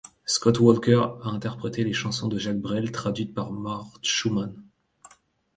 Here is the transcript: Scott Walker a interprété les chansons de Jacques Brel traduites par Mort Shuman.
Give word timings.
Scott 0.25 0.59
Walker 0.59 1.03
a 1.21 1.27
interprété 1.29 1.83
les 1.83 1.93
chansons 1.93 2.27
de 2.27 2.39
Jacques 2.39 2.59
Brel 2.59 2.91
traduites 2.91 3.35
par 3.35 3.51
Mort 3.51 3.99
Shuman. 4.01 4.49